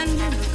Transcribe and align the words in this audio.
Send 0.00 0.49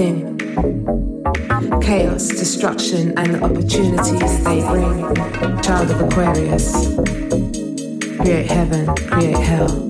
within. 0.00 1.80
Chaos, 1.80 2.28
destruction, 2.28 3.16
and 3.18 3.34
the 3.34 3.44
opportunities 3.44 4.44
they 4.44 4.60
bring. 4.60 5.60
Child 5.62 5.90
of 5.90 6.00
Aquarius. 6.00 6.96
Create 8.18 8.46
heaven, 8.46 8.86
create 8.96 9.36
hell. 9.36 9.89